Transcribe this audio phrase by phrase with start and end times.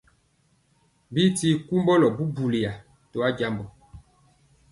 [1.13, 2.71] Bi ti kumbulɔ mbulɔ
[3.11, 3.65] to ajambɔ.